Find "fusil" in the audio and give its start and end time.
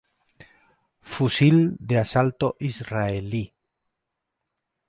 1.11-1.75